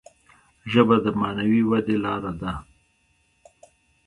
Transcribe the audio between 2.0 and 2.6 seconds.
لاره ده.